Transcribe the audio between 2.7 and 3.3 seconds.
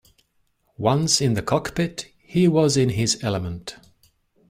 in his